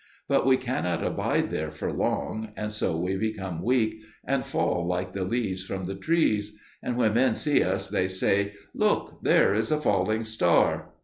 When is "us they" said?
7.63-8.07